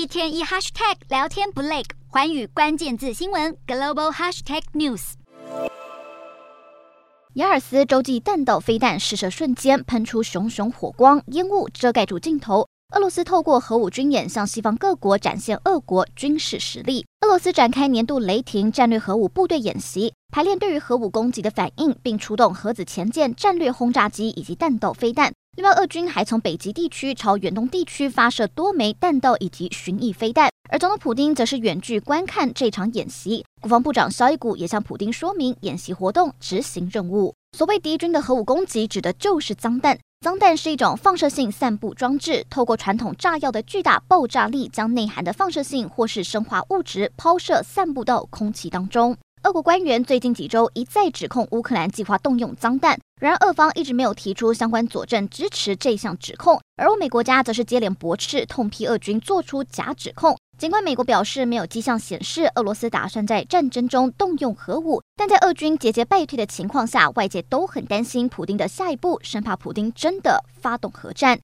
[0.00, 5.12] 一天一 hashtag 聊天不累，寰宇关键字新闻 global hashtag news。
[7.34, 12.66] 雅尔斯洲际弹道飞弹试射瞬间喷出熊熊火光，烟雾遮盖住镜头。
[12.94, 17.04] 俄罗斯透过核武军演向西方各国展现俄国军事实力。
[17.20, 25.30] 俄罗斯展开年度雷霆战略核武部队演习，排练对于核武攻击的反应，并出动核子潜舰战略轰炸机以及弹道飞弹。
[25.56, 30.48] 另外，俄军还从北极地区朝远东地区发射多枚弹道以及巡弋飞弹。
[30.70, 33.44] 而总统普丁则是远距观看这场演习。
[33.60, 37.34] 国防部长肖伊古也向普丁说明演习活动执行任务。
[37.58, 39.98] 所谓敌军的核武攻击，指的就是脏弹。
[40.20, 49.16] 脏弹是一种放射性散布装置，透过传统炸药的巨大爆炸力，将内含的放射性或是生化物质抛射散布到空气当中。
[49.42, 60.36] 俄国官员最近几周一再指控乌克兰计划动用脏弹，然而俄方一直没有提出相关佐证支持这项指控，而欧美国家则是接连驳斥，痛批俄军做出假指控。
[60.58, 71.38] 尽管美国表示没有迹象显示俄罗斯打算在战争中动用核武，但在俄军节节败退的情况下，外界都很担心普丁的下一步，生怕普丁真的发动核战。